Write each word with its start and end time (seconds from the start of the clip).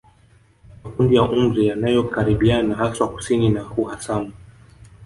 Makundi 0.83 1.15
ya 1.15 1.23
umri 1.23 1.67
yanayokaribiana 1.67 2.75
haswa 2.75 3.09
kusini 3.13 3.49
na 3.49 3.71
uhasama 3.77 4.31